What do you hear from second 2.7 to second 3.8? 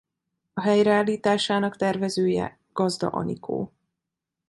Gazda Anikó.